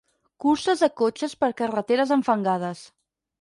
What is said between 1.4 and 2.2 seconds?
per carreteres